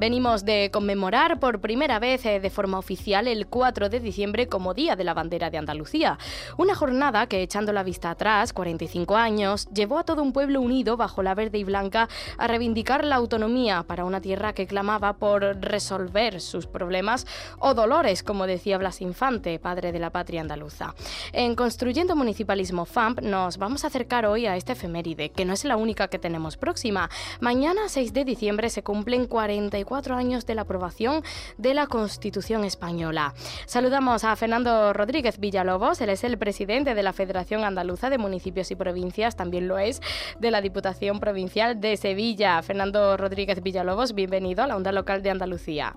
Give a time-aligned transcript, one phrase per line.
[0.00, 4.72] Venimos de conmemorar por primera vez eh, de forma oficial el 4 de diciembre como
[4.72, 6.16] Día de la Bandera de Andalucía.
[6.56, 10.96] Una jornada que, echando la vista atrás, 45 años, llevó a todo un pueblo unido
[10.96, 15.42] bajo la verde y blanca a reivindicar la autonomía para una tierra que clamaba por
[15.60, 17.26] resolver sus problemas
[17.58, 20.94] o dolores, como decía Blas Infante, padre de la patria andaluza.
[21.34, 25.66] En Construyendo Municipalismo FAMP nos vamos a acercar hoy a esta efeméride, que no es
[25.66, 27.10] la única que tenemos próxima.
[27.40, 31.24] Mañana, 6 de diciembre, se cumplen 44 cuatro años de la aprobación
[31.58, 33.34] de la Constitución española.
[33.66, 38.70] Saludamos a Fernando Rodríguez Villalobos, él es el presidente de la Federación Andaluza de Municipios
[38.70, 40.00] y Provincias, también lo es
[40.38, 42.62] de la Diputación Provincial de Sevilla.
[42.62, 45.96] Fernando Rodríguez Villalobos, bienvenido a la Onda Local de Andalucía.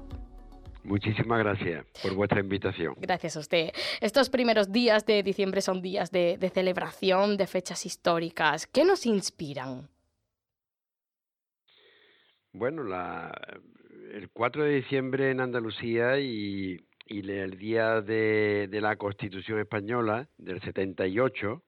[0.83, 2.95] Muchísimas gracias por vuestra invitación.
[2.97, 3.69] Gracias a usted.
[4.01, 8.65] Estos primeros días de diciembre son días de, de celebración, de fechas históricas.
[8.65, 9.87] ¿Qué nos inspiran?
[12.53, 13.31] Bueno, la,
[14.13, 21.63] el 4 de diciembre en Andalucía y, el día de, la Constitución Española del 78,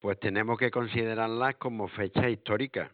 [0.00, 2.92] pues tenemos que considerarlas como fechas históricas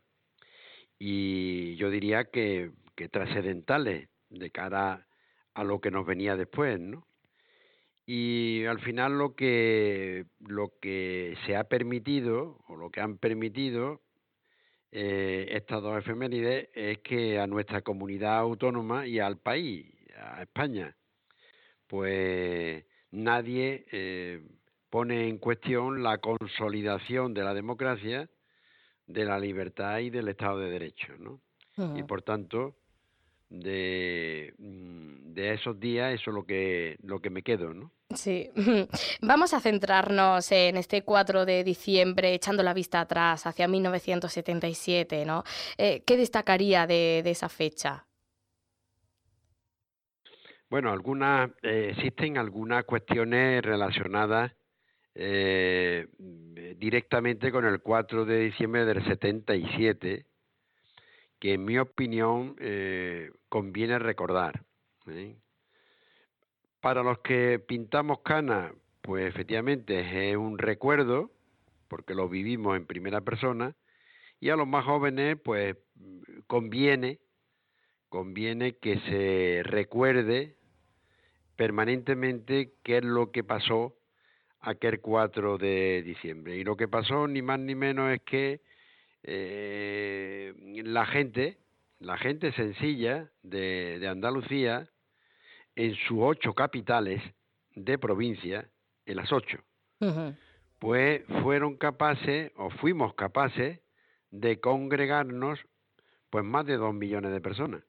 [0.99, 5.07] y yo diría que, que trascendentales de cara
[5.53, 7.07] a lo que nos venía después, ¿no?
[8.07, 14.01] Y al final lo que lo que se ha permitido o lo que han permitido
[14.93, 19.87] eh, estas dos efemérides es que a nuestra comunidad autónoma y al país,
[20.17, 20.95] a España,
[21.87, 24.47] pues nadie eh,
[24.91, 28.29] pone en cuestión la consolidación de la democracia,
[29.07, 31.41] de la libertad y del Estado de Derecho, ¿no?
[31.97, 32.77] Y por tanto,
[33.53, 37.93] de, mm, de esos días eso es lo que, lo que me quedo, ¿no?
[38.15, 38.51] Sí,
[39.21, 45.45] vamos a centrarnos en este 4 de diciembre, echando la vista atrás hacia 1977, ¿no?
[45.77, 48.07] Eh, ¿Qué destacaría de, esa fecha?
[50.71, 54.53] Bueno, algunas, eh, existen algunas cuestiones relacionadas
[55.15, 56.07] eh,
[56.79, 60.25] directamente con el 4 de diciembre del 77,
[61.43, 62.55] que en mi opinión
[63.49, 64.63] conviene recordar.
[66.81, 71.33] Para los que pintamos canas, pues efectivamente es un recuerdo,
[71.89, 73.75] porque lo vivimos en primera persona,
[74.39, 75.77] y a los más jóvenes, pues
[76.47, 77.19] conviene,
[78.09, 80.55] conviene que se recuerde
[81.57, 83.97] permanentemente qué es lo que pasó
[84.61, 86.57] aquel 4 de diciembre.
[86.57, 88.61] Y lo que pasó ni más ni menos es que
[89.23, 90.55] eh,
[90.85, 91.59] la gente,
[91.99, 94.89] la gente sencilla de, de Andalucía,
[95.77, 97.23] en sus ocho capitales
[97.75, 98.69] de provincia,
[99.07, 99.59] en las ocho,
[100.79, 103.81] pues fueron capaces, o fuimos capaces,
[104.31, 105.61] de congregarnos,
[106.31, 107.83] pues más de dos millones de personas.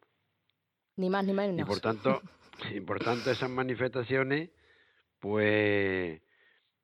[0.96, 1.60] Ni más ni menos.
[1.60, 2.22] Y por tanto,
[2.74, 4.50] y por tanto esas manifestaciones,
[5.20, 6.22] pues,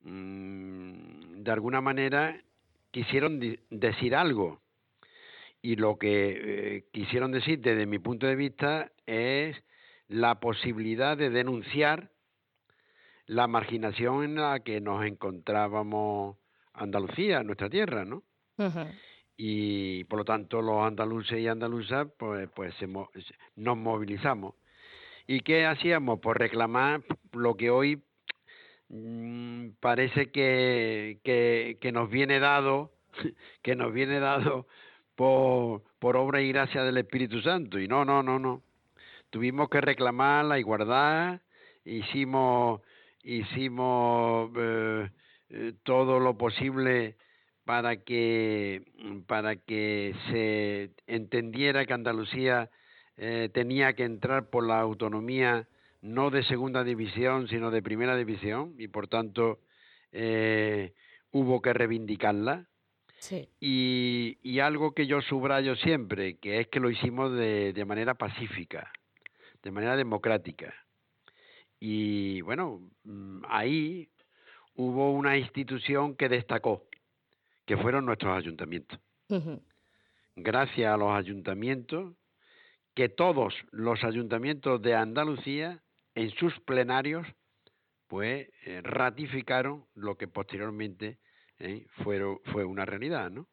[0.02, 2.42] mm, de alguna manera
[2.92, 3.40] quisieron
[3.70, 4.62] decir algo.
[5.62, 9.62] Y lo que eh, quisieron decir desde mi punto de vista es
[10.08, 12.12] la posibilidad de denunciar
[13.26, 16.38] la marginación en la que nos encontrábamos
[16.74, 18.24] Andalucía, nuestra tierra, ¿no?
[19.38, 22.74] Y por lo tanto los andaluces y andaluzas pues, pues
[23.56, 24.56] nos movilizamos.
[25.28, 26.20] ¿Y qué hacíamos?
[26.22, 27.04] Pues reclamar
[27.34, 28.02] lo que hoy
[28.90, 32.92] mm, parece que, que, nos viene dado,
[33.64, 34.68] que nos viene dado
[35.16, 37.80] por, por obra y gracia del Espíritu Santo.
[37.80, 38.64] Y no, no, no, no
[39.30, 41.42] tuvimos que reclamar la igualdad,
[41.86, 42.82] hicimos,
[43.24, 45.10] hicimos eh,
[45.50, 47.16] eh, todo lo posible
[47.66, 48.84] para que,
[49.28, 52.70] para que se entendiera que Andalucía
[53.18, 55.68] eh, tenía que entrar por la autonomía
[56.02, 59.60] no de segunda división, sino de primera división, y por tanto
[61.32, 62.68] hubo que reivindicarla.
[63.60, 68.14] Y, y, algo que yo subrayo siempre, que es que lo hicimos de, de manera
[68.14, 68.92] pacífica
[69.64, 70.74] de manera democrática.
[71.80, 74.10] Y bueno, mm, ahí
[74.76, 76.88] hubo una institución que destacó,
[77.66, 79.00] que fueron nuestros ayuntamientos.
[80.36, 82.16] Gracias a los ayuntamientos,
[82.96, 85.82] que todos los ayuntamientos de Andalucía,
[86.16, 87.28] en sus plenarios,
[88.08, 91.20] pues eh, ratificaron lo que posteriormente
[91.60, 93.48] eh, fue una realidad, ¿no?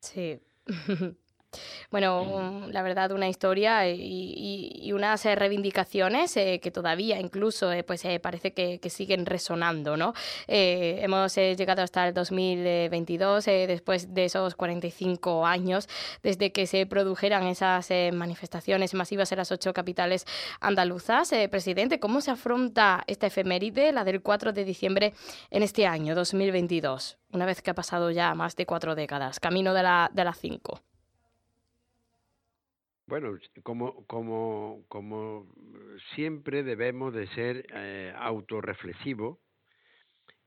[0.00, 0.40] Sí.
[1.92, 8.02] Bueno, la verdad, una historia y, unas eh, reivindicaciones eh, que todavía incluso eh, pues
[8.22, 10.14] parece que, siguen resonando, ¿no?
[10.48, 15.88] hemos llegado hasta el 2022, después de esos 45 años,
[16.22, 20.26] desde que se produjeran esas manifestaciones masivas en las ocho capitales
[20.60, 21.30] andaluzas.
[21.50, 25.12] presidente, ¿cómo se afronta esta efeméride, la del 4 de diciembre,
[25.50, 29.74] en este año 2022, una vez que ha pasado ya más de cuatro décadas, camino
[29.74, 30.80] de las de cinco?
[33.12, 35.46] Bueno, como,
[36.14, 39.36] siempre debemos de ser eh, autorreflexivos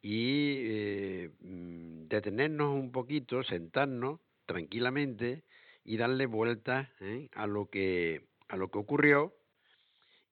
[0.01, 5.43] y eh, mm, detenernos un poquito, sentarnos tranquilamente
[5.83, 7.29] y darle vueltas ¿eh?
[7.35, 9.35] a lo que a lo que ocurrió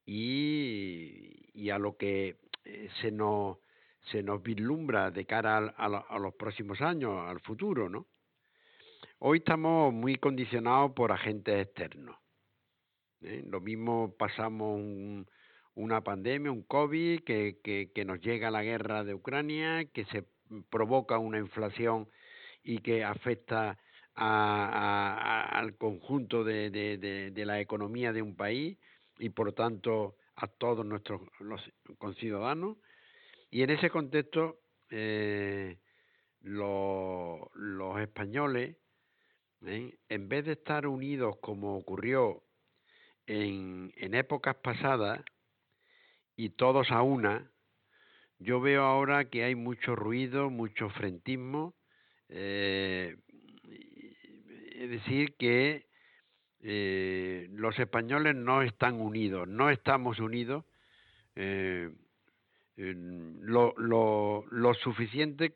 [0.04, 3.60] y, a lo que eh, se nos
[4.12, 8.08] se nos vislumbra de cara a, a, los próximos años, al futuro, ¿no?
[9.20, 12.23] Hoy estamos muy condicionados por agentes externos.
[13.24, 13.44] ¿Eh?
[13.48, 14.82] Lo mismo pasamos
[15.76, 20.24] una pandemia, un COVID, que, que, nos llega la guerra de Ucrania, que se
[20.70, 22.08] provoca una inflación
[22.64, 23.80] y que afecta
[24.16, 28.78] al conjunto de, de, la economía de un país
[29.18, 31.62] y por tanto a todos nuestros los
[31.98, 32.78] conciudadanos.
[33.50, 34.60] Y en ese contexto,
[34.92, 35.78] eh,
[36.42, 38.78] los españoles,
[39.66, 39.98] ¿eh?
[40.10, 42.44] en vez de estar unidos como ocurrió
[43.28, 45.22] en, en épocas pasadas
[46.36, 47.52] y todos a una,
[48.40, 51.76] yo veo ahora que hay mucho ruido, mucho frentismo,
[52.30, 53.16] eh,
[54.76, 55.86] es decir, que
[56.62, 60.66] eh, los españoles no están unidos, no estamos unidos
[61.36, 61.90] eh,
[62.76, 65.56] lo, lo, lo, suficiente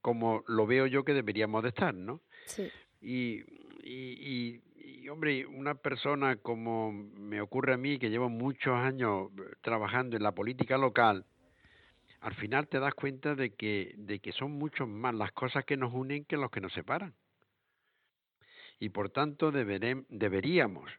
[0.00, 2.22] como lo veo yo que deberíamos de estar, ¿no?
[2.46, 2.70] Sí.
[3.00, 3.42] Y,
[3.82, 4.62] y, y
[5.08, 10.22] hombre, una persona como me ocurre a mí, que llevo muchos años eh, trabajando en
[10.22, 11.24] la política local,
[12.20, 15.76] al final te das cuenta de que, de que son mucho más las cosas que
[15.76, 17.14] nos unen que los que nos separan.
[18.78, 20.90] Y por tanto deberíamos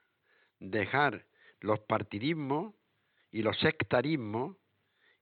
[0.59, 1.25] dejar
[1.59, 2.73] los partidismos
[3.31, 4.57] y los sectarismos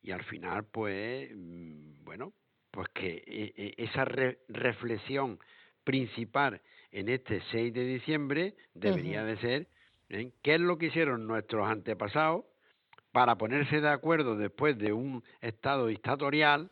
[0.02, 2.34] y al final pues mm, bueno
[2.72, 5.40] pues que eh, eh, esa reflexión
[5.84, 6.62] principal
[6.96, 9.68] en este 6 de diciembre debería de ser
[10.08, 10.32] ¿eh?
[10.42, 12.46] qué es lo que hicieron nuestros antepasados
[13.12, 16.72] para ponerse de acuerdo después de un estado dictatorial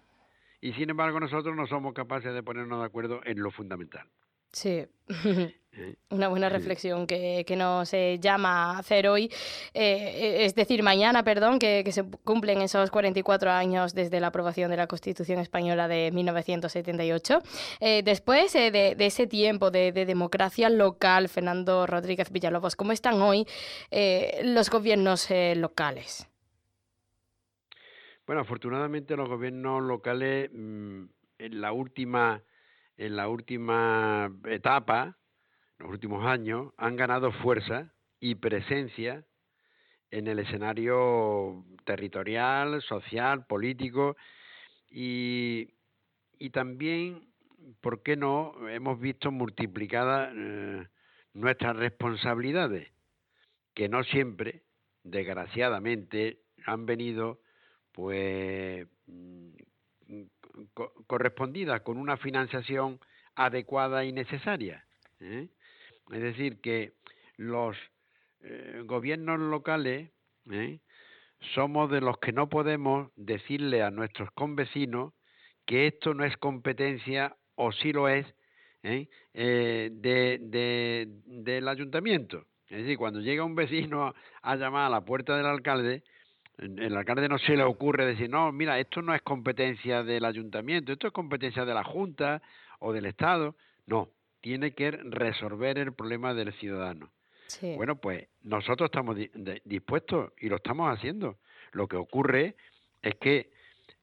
[0.61, 4.07] y sin embargo nosotros no somos capaces de ponernos de acuerdo en lo fundamental.
[4.53, 4.85] Sí.
[6.11, 9.31] Una buena reflexión que, nos eh, llama a hacer hoy,
[9.73, 14.77] eh, es decir, mañana, perdón, que, se cumplen esos 44 años desde la aprobación de
[14.77, 17.41] la Constitución Española de 1978.
[17.79, 23.47] Eh, después de, ese tiempo de, democracia local, Fernando Rodríguez Villalobos, ¿cómo están hoy
[24.43, 26.27] los gobiernos locales?
[28.27, 31.05] Bueno, afortunadamente los gobiernos locales mm,
[31.39, 32.43] en la última
[32.97, 35.17] en la última etapa
[35.77, 39.25] los últimos años han ganado fuerza y presencia
[40.11, 44.15] en el escenario territorial, social, político
[44.89, 45.69] y,
[46.51, 47.33] también,
[47.81, 50.87] ¿por qué no?, hemos visto multiplicadas eh,
[51.33, 52.91] nuestras responsabilidades,
[53.73, 54.63] que no siempre,
[55.03, 57.39] desgraciadamente, han venido
[57.91, 58.87] pues
[60.53, 60.63] mm,
[61.07, 62.99] correspondidas con una financiación
[63.35, 64.85] adecuada y necesaria.
[65.19, 65.47] ¿eh?
[66.11, 66.93] Es decir, que
[67.37, 67.77] los
[68.41, 70.11] eh, gobiernos locales
[70.51, 70.79] ¿eh?
[71.55, 75.13] somos de los que no podemos decirle a nuestros convecinos
[75.65, 78.25] que esto no es competencia o sí lo es
[78.83, 79.07] ¿eh?
[79.33, 82.45] de, del ayuntamiento.
[82.67, 86.03] Es decir, cuando llega un vecino a llamar a la puerta del alcalde,
[86.57, 90.91] el alcalde no se le ocurre decir, no, mira, esto no es competencia del ayuntamiento,
[90.91, 92.41] esto es competencia de la Junta
[92.79, 93.55] o del Estado.
[93.85, 94.09] No,
[94.41, 97.11] tiene que resolver el problema del ciudadano.
[97.75, 99.15] Bueno, pues nosotros estamos
[99.63, 101.37] dispuestos y lo estamos haciendo.
[101.71, 102.55] Lo que ocurre
[103.01, 103.51] es que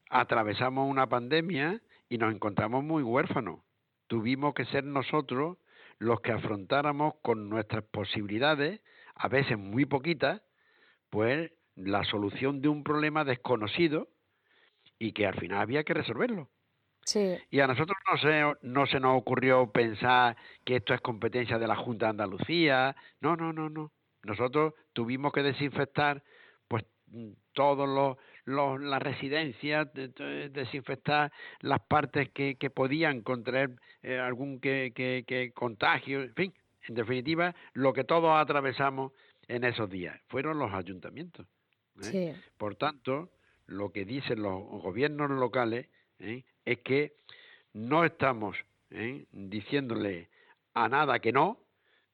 [0.08, 3.60] atravesamos una pandemia y nos encontramos muy huérfanos.
[4.06, 5.58] Tuvimos que ser nosotros
[5.98, 8.80] los que afrontáramos con nuestras posibilidades,
[9.14, 10.42] a veces muy poquitas,
[11.10, 11.50] pues
[11.84, 14.08] la solución de un problema desconocido
[14.98, 16.50] y que al final había que resolverlo.
[17.50, 21.66] Y a nosotros no se, no se nos ocurrió pensar que esto es competencia de
[21.66, 22.94] la Junta de Andalucía.
[23.20, 23.92] No, no, no, no.
[24.22, 26.22] Nosotros tuvimos que desinfectar
[26.68, 26.84] pues
[27.52, 34.92] todos los, los las residencias, desinfectar las partes que, que podían contraer eh, algún que,
[34.94, 36.54] que, contagio, en fin,
[36.88, 39.12] en definitiva, lo que todos atravesamos
[39.48, 41.46] en esos días fueron los ayuntamientos.
[42.08, 42.36] ¿Eh?
[42.56, 43.30] Por tanto,
[43.66, 45.88] lo que dicen los gobiernos locales
[46.18, 46.44] ¿eh?
[46.64, 47.16] es que
[47.72, 48.56] no estamos
[48.90, 49.26] ¿eh?
[49.32, 50.28] diciéndole
[50.74, 51.58] a nada que no,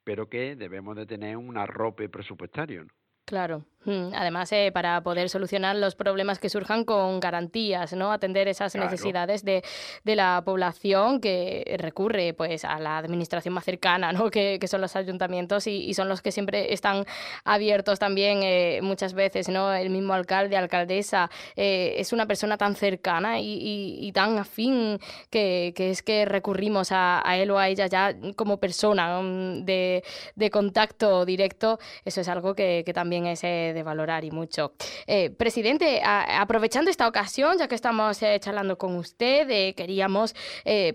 [0.05, 2.87] pero que debemos de tener un arrope presupuestario.
[3.27, 3.67] Claro.
[3.87, 8.11] Mm, además, eh, para poder solucionar los problemas que surjan con garantías, ¿no?
[8.11, 9.63] Atender esas necesidades de,
[10.05, 14.31] la población que recurre pues a la administración más cercana, ¿no?
[14.31, 17.05] Que, son los ayuntamientos y, son los que siempre están
[17.45, 19.73] abiertos también eh, muchas veces, ¿no?
[19.73, 24.99] El mismo alcalde, alcaldesa, eh, es una persona tan cercana y, tan afín
[25.31, 30.03] que, es que recurrimos a, él o a ella ya como persona mm, de,
[30.51, 31.79] contacto directo.
[32.05, 34.75] Eso es algo que también es eh, de valorar y mucho.
[35.07, 40.35] Eh, presidente, aprovechando esta ocasión, ya que estamos eh, charlando con usted, queríamos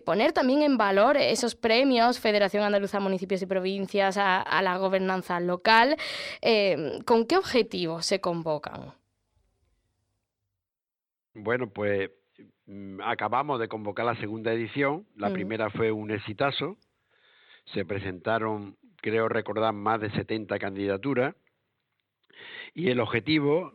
[0.06, 5.96] poner también en valor esos premios Federación Andaluza Municipios y Provincias a, la gobernanza local.
[7.06, 8.94] ¿Con qué objetivos se convocan?
[11.34, 12.12] Bueno, pues
[12.66, 15.06] mm, acabamos de convocar la segunda edición.
[15.16, 15.34] La mm.
[15.34, 16.78] primera fue un exitazo.
[17.74, 21.36] Se presentaron, creo recordar, más de 70 candidaturas.
[22.74, 23.74] Y el objetivo,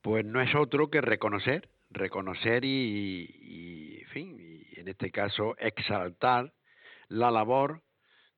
[0.00, 6.52] pues no es otro que reconocer, reconocer y, en fin, y en este caso exaltar
[7.08, 7.82] la labor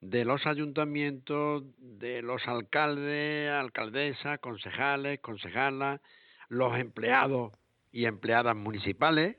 [0.00, 6.00] de los ayuntamientos, de los alcaldes, alcaldesas, concejales, concejalas,
[6.48, 7.52] los empleados
[7.92, 9.36] y empleadas municipales.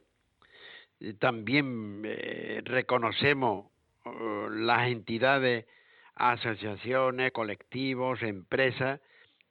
[1.19, 3.67] También eh, reconocemos
[4.05, 5.65] oh, las entidades,
[6.15, 9.01] asociaciones, colectivos, empresas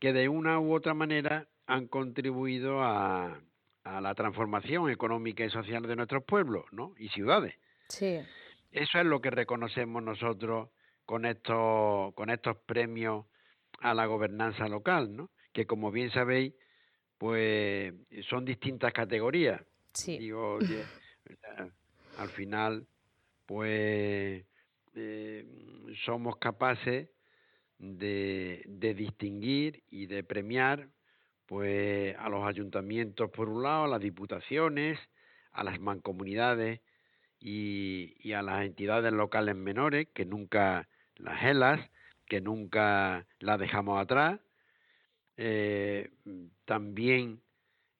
[0.02, 3.40] que de una u otra manera han contribuido a,
[3.84, 6.92] la transformación económica y social de nuestros pueblos ¿no?
[6.98, 7.54] y ciudades.
[7.88, 8.18] Sí.
[8.72, 10.70] Eso es lo que reconocemos nosotros
[11.06, 13.26] con estos, con estos premios
[13.78, 15.30] a la gobernanza local, ¿no?
[15.52, 16.52] que como bien sabéis,
[17.16, 17.94] pues
[18.28, 19.62] son distintas categorías.
[19.92, 20.18] Sí.
[20.18, 20.58] Digo,
[22.18, 22.88] al final,
[23.46, 24.44] pues
[24.96, 25.46] eh,
[26.04, 27.08] somos capaces
[27.82, 30.88] de, de distinguir y de premiar
[31.46, 34.98] pues a los ayuntamientos por un lado, a las diputaciones,
[35.50, 36.80] a las mancomunidades
[37.40, 41.90] y, y a las entidades locales menores, que nunca las helas,
[42.26, 44.40] que nunca las dejamos atrás.
[45.36, 46.10] Eh,
[46.64, 47.42] también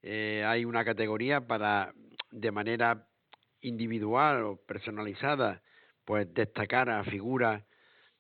[0.03, 1.93] eh, hay una categoría para,
[2.31, 3.09] de manera
[3.61, 5.61] individual o personalizada,
[6.05, 7.65] pues destacar a figuras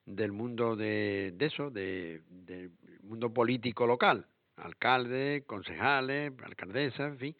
[0.04, 7.36] del mundo de, eso, de, del mundo político local, alcalde, concejales, alcaldesas, en fin.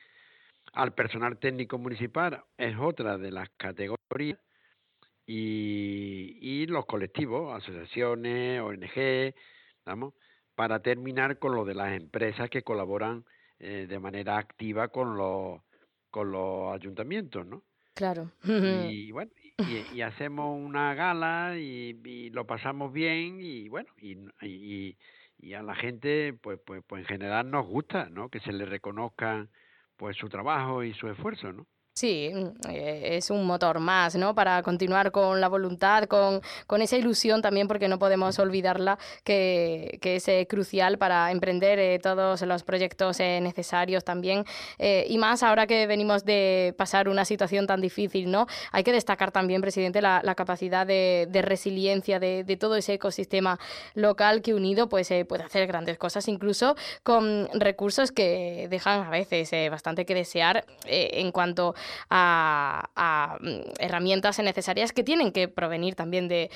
[0.73, 4.38] Al personal técnico municipal es otra de las categorías
[5.26, 9.35] y, y los colectivos, asociaciones, ONG,
[9.85, 10.14] vamos,
[10.54, 13.25] para terminar con lo de las empresas que colaboran
[13.59, 15.61] eh, de manera activa con los
[16.11, 17.64] con los ayuntamientos, ¿no?
[17.95, 18.31] Claro.
[18.45, 19.33] Y bueno,
[19.92, 24.97] y, hacemos una gala y, lo pasamos bien y bueno, y, y,
[25.38, 28.28] y a la gente, pues, pues, pues en general nos gusta, ¿no?
[28.28, 29.49] Que se le reconozca
[29.97, 31.66] pues su trabajo y su esfuerzo, ¿no?
[31.94, 34.34] Sí, mm, eh, es un motor más, ¿no?
[34.34, 39.99] Para continuar con la voluntad, con, con esa ilusión también, porque no podemos olvidarla, que,
[40.00, 44.44] que es eh, crucial para emprender eh, todos los proyectos necesarios también.
[44.78, 48.46] y más ahora que venimos de pasar una situación tan difícil, ¿no?
[48.72, 52.94] Hay que destacar también, presidente, la, la capacidad de, de resiliencia de, de, todo ese
[52.94, 53.58] ecosistema
[53.94, 59.50] local que unido pues puede hacer grandes cosas, incluso con recursos que dejan a veces
[59.70, 61.75] bastante que desear en cuanto
[62.10, 63.48] a, mm,
[63.78, 66.50] herramientas necesarias que tienen que provenir también de,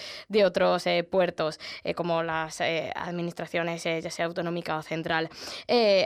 [0.45, 5.29] otros eh, puertos, eh, como las eh, administraciones, ya sea autonómica o central.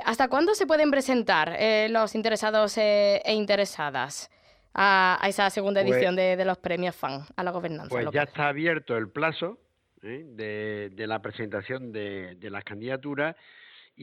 [0.04, 1.56] ¿Hasta cuándo se pueden presentar
[1.90, 4.30] los interesados e interesadas?
[4.72, 7.90] A, esa segunda pues edición de, los premios FAN a la gobernanza.
[7.90, 9.58] Pues ya está abierto el plazo
[10.00, 13.34] de, de, la presentación de, de las candidaturas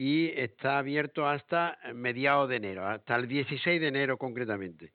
[0.00, 4.92] y está abierto hasta mediados de enero, hasta el 16 de enero concretamente.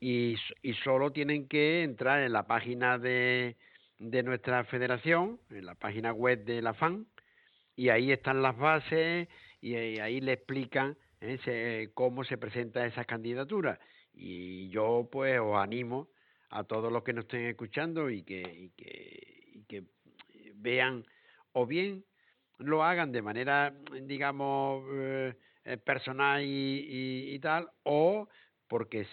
[0.00, 3.56] y, y solo tienen que entrar en la página de,
[3.98, 7.08] de nuestra federación, en la página web de la FAN,
[7.74, 9.26] y ahí están las bases
[9.60, 11.88] y ahí le explican ¿eh?
[11.94, 13.80] cómo se presenta esa candidatura.
[14.14, 16.08] Y yo pues os animo
[16.50, 19.82] a todos los que nos estén escuchando y que, y que, y que
[20.54, 21.04] vean
[21.50, 22.04] o bien
[22.58, 25.34] lo hagan de manera, digamos, eh,
[25.64, 28.28] eh, personal y, y, tal, o
[28.68, 29.06] porque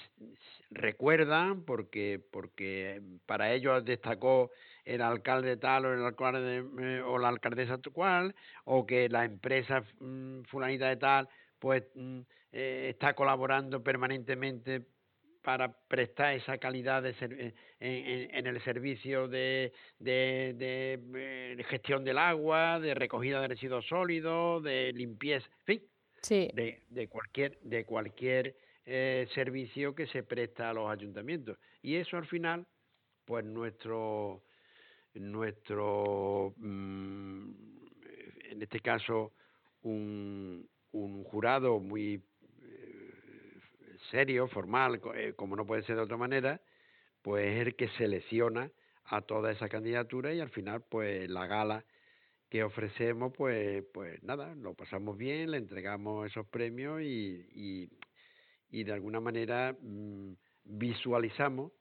[0.72, 4.52] recuerdan, porque, porque para ellos destacó
[4.86, 9.84] el alcalde tal o el alcalde eh, o la alcaldesa cual, o que la empresa
[10.00, 11.30] mm, fulanita de tal,
[11.60, 14.86] pues mm, está colaborando permanentemente
[15.44, 17.14] para prestar esa calidad de
[17.80, 24.64] eh, en, el servicio de, de, eh, gestión del agua, de recogida de residuos sólidos,
[24.64, 25.84] de limpieza, en fin,
[26.54, 31.58] de, de cualquier, de cualquier eh, servicio que se presta a los ayuntamientos.
[31.82, 32.66] Y eso al final,
[33.26, 34.44] pues nuestro,
[35.14, 37.52] nuestro mm,
[38.50, 39.34] en este caso,
[39.82, 42.24] un, un jurado muy
[44.14, 46.62] serio, formal, eh, como no puede ser de otra manera,
[47.24, 48.70] pues es el que selecciona
[49.06, 51.84] a toda esa candidatura y al final pues la gala
[52.48, 57.90] que ofrecemos pues pues nada, lo pasamos bien, le entregamos esos premios y,
[58.70, 61.72] y, de alguna manera mm, visualizamos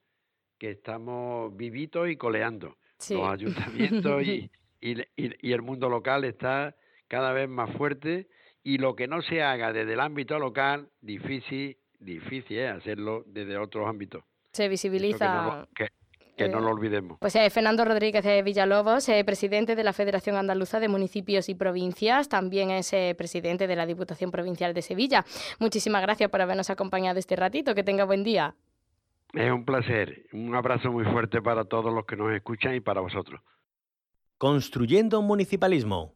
[0.57, 2.77] que estamos vivitos y coleando.
[3.09, 4.49] Los ayuntamientos y,
[4.81, 6.75] y, y el mundo local está
[7.07, 8.27] cada vez más fuerte
[8.63, 12.69] y lo que no se haga desde el ámbito local, difícil difícil ¿eh?
[12.69, 14.23] hacerlo desde otros ámbitos.
[14.51, 15.67] Se visibiliza.
[16.35, 17.19] Que no, lo olvidemos.
[17.19, 21.53] Pues eh, Fernando Rodríguez de Villalobos, eh, presidente de la Federación Andaluza de Municipios y
[21.53, 25.25] Provincias, también es presidente de la Diputación Provincial de Sevilla.
[25.59, 27.75] Muchísimas gracias por habernos acompañado este ratito.
[27.75, 28.55] Que tenga buen día.
[29.33, 30.25] Es un placer.
[30.33, 33.39] Un abrazo muy fuerte para todos los que nos escuchan y para vosotros.
[34.39, 36.15] Construyendo un municipalismo